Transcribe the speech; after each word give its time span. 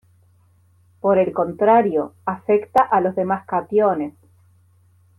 Por 0.99 1.19
el 1.19 1.31
contrario, 1.31 2.15
afecta 2.25 2.81
a 2.81 3.01
los 3.01 3.15
demás 3.15 3.45
cationes. 3.45 4.15